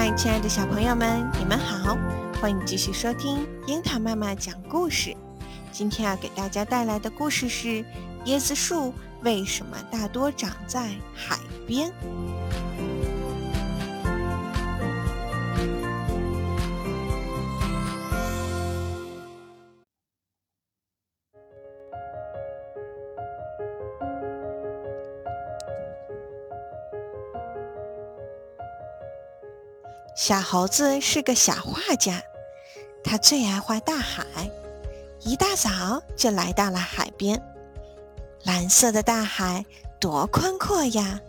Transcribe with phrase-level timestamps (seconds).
[0.00, 1.98] 嗨，亲爱的小朋友们，你们好！
[2.40, 5.12] 欢迎继续收听樱桃妈妈讲故事。
[5.72, 7.84] 今天要给大家带来的故事是：
[8.26, 8.94] 椰子树
[9.24, 11.36] 为什么大多长在海
[11.66, 11.92] 边？
[30.18, 32.20] 小猴子是个小画家，
[33.04, 34.26] 他最爱画大海。
[35.20, 37.40] 一大早就来到了海边，
[38.42, 39.64] 蓝色的大海
[40.00, 41.20] 多宽阔呀！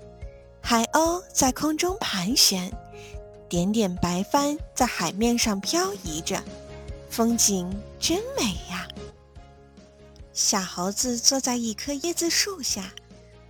[0.60, 2.72] 海鸥在空中盘旋，
[3.48, 6.42] 点点白帆在海面上漂移着，
[7.12, 8.88] 风景真美呀！
[10.34, 12.92] 小猴子坐在一棵椰子树下，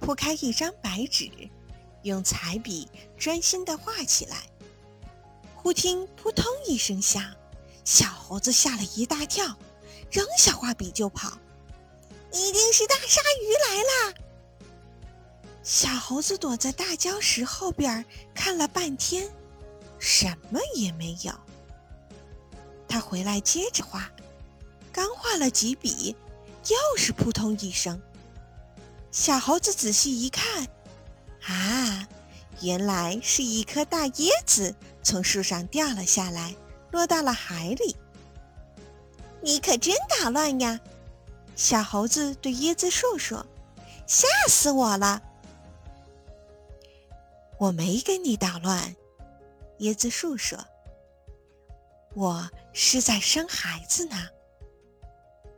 [0.02, 1.31] 铺开一张白纸，
[2.02, 4.35] 用彩笔专心地画起来。
[5.61, 7.21] 忽听扑通一声响，
[7.83, 9.45] 小猴子吓了一大跳，
[10.09, 11.38] 扔下画笔就跑。
[12.31, 14.13] 一定是大鲨鱼来啦！
[15.61, 19.29] 小猴子躲在大礁石后边看了半天，
[19.99, 21.33] 什么也没有。
[22.88, 24.09] 他回来接着画，
[24.94, 26.16] 刚画了几笔，
[26.69, 28.01] 又是扑通一声。
[29.11, 30.66] 小猴子仔细一看，
[31.44, 32.07] 啊，
[32.61, 34.75] 原来是一颗大椰子。
[35.02, 36.53] 从树上掉了下来，
[36.91, 37.95] 落到了海里。
[39.41, 40.79] 你可真捣乱呀！
[41.55, 43.45] 小猴子对椰子树说
[44.07, 45.21] ：“吓死我了！”
[47.59, 48.95] 我没跟你捣乱，
[49.79, 50.57] 椰子树说
[52.16, 54.16] ：“我是在生孩子呢。”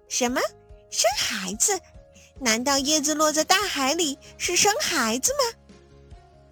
[0.09, 0.39] 什么？
[0.89, 1.79] 生孩子？
[2.39, 5.59] 难道椰子落在大海里是生孩子吗？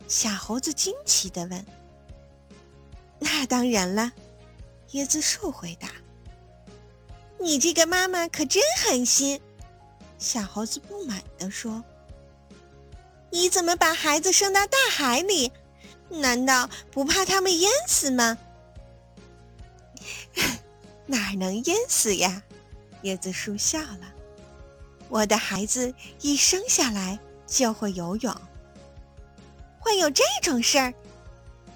[0.10, 1.66] 小猴子惊奇地问。
[3.20, 4.12] 那当然了，
[4.92, 5.90] 椰子树回答
[7.40, 9.40] ：“你这个妈妈可真狠心。”
[10.18, 11.84] 小猴子不满地说
[13.30, 15.52] ：“你怎么把孩子生到大海里？
[16.10, 18.36] 难道不怕他们淹死吗？”
[21.06, 22.42] 哪能淹死呀？
[23.04, 24.14] 椰子树笑了
[25.08, 28.36] ：“我的孩子一生下来就会游泳。
[29.80, 30.94] 会有这种事儿？”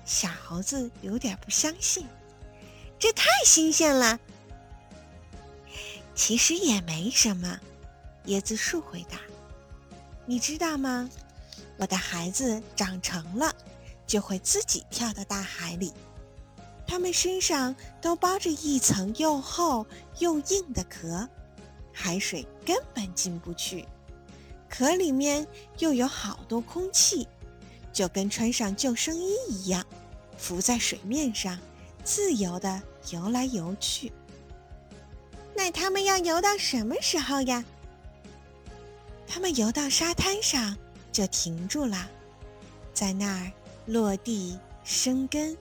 [0.06, 2.06] 小猴子有点不相信，
[3.00, 4.20] 这太新鲜了。
[6.14, 7.60] 其实也没什么，
[8.26, 9.18] 椰子树回答
[10.28, 11.10] ：“你知道吗？
[11.78, 13.56] 我的孩子长成了，
[14.06, 15.92] 就会自己跳到大海里。
[16.86, 19.88] 他们身上都包着一层又厚
[20.20, 21.28] 又硬的壳，
[21.92, 23.88] 海水根本进不去。
[24.70, 25.48] 壳里面
[25.80, 27.28] 又有好多空气。”
[27.94, 29.86] 就跟穿上救生衣一样，
[30.38, 31.58] 浮在水面上，
[32.04, 32.82] 自由地
[33.12, 34.12] 游来游去。
[35.56, 37.64] 那他们要游到什么时候呀？
[39.28, 40.76] 他们游到沙滩上
[41.12, 42.10] 就停住了，
[42.94, 43.52] 在那儿
[43.86, 45.56] 落地生根，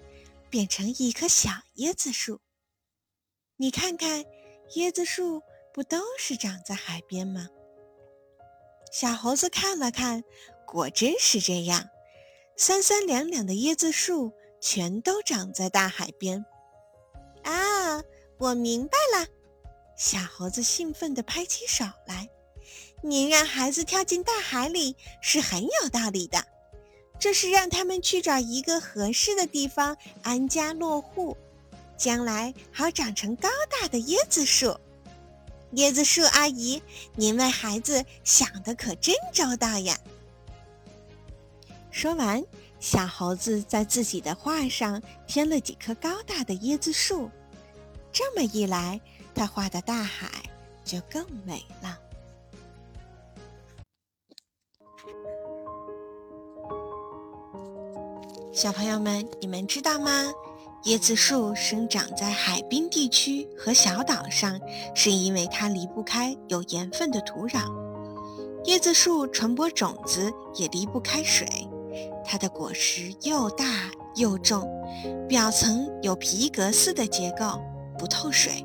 [0.49, 2.41] 变成一棵小椰子树。
[3.56, 4.25] 你看看，
[4.76, 7.49] 椰子树不都是长在海边吗？
[8.91, 10.25] 小猴子看了看，
[10.66, 11.88] 果真是这样。
[12.56, 16.44] 三三两两的椰子树全都长在大海边。
[17.42, 18.02] 啊，
[18.38, 19.26] 我明白了！
[19.96, 22.28] 小猴子兴奋地拍起手来。
[23.02, 26.44] 您让孩子跳进大海里是很有道理的，
[27.18, 31.36] 这是让他们去找一个合适的地方安家落户，
[31.96, 34.78] 将来好长成高大的椰子树。
[35.74, 36.80] 椰子树阿姨，
[37.16, 39.98] 您为孩子想的可真周到呀！
[41.92, 42.42] 说完，
[42.80, 47.30] 小猴子在自己的画上添了几棵高大的椰子树。
[48.10, 48.98] 这么一来，
[49.34, 50.26] 他画的大海
[50.82, 51.99] 就更美了。
[58.55, 60.32] 小朋友们，你们知道吗？
[60.84, 64.58] 椰子树生长在海滨地区和小岛上，
[64.94, 67.70] 是因为它离不开有盐分的土壤。
[68.64, 71.46] 椰子树传播种子也离不开水。
[72.24, 74.69] 它的果实又大又重，
[75.28, 77.60] 表层有皮革似的结构，
[77.98, 78.64] 不透水；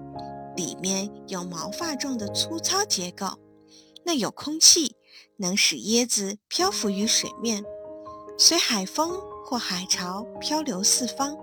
[0.56, 3.28] 里面有毛发状的粗糙结构，
[4.06, 4.96] 那有空气，
[5.38, 7.64] 能使椰子漂浮于水面，
[8.38, 11.38] 随海风或海潮漂流四方，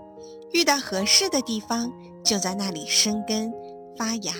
[0.53, 1.93] 遇到合适的地方
[2.25, 3.53] 就在那里生根
[3.97, 4.33] 发芽。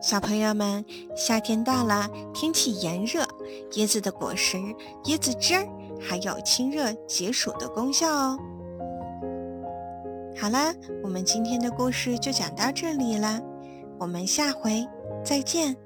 [0.00, 0.84] 小朋友们，
[1.16, 3.26] 夏天到了，天气炎热，
[3.72, 4.56] 椰子的果实、
[5.04, 5.66] 椰子汁儿
[6.00, 8.38] 还有清热解暑的功效哦。
[10.40, 10.72] 好了，
[11.02, 13.40] 我们今天的故事就讲到这里了，
[13.98, 14.86] 我们下回
[15.24, 15.76] 再见。